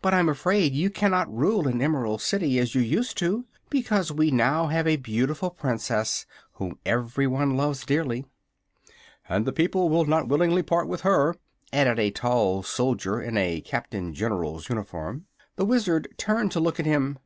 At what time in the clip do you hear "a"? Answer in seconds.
4.86-4.96, 11.98-12.10, 13.36-13.60